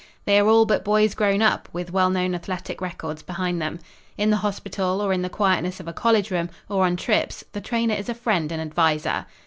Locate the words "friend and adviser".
8.15-9.27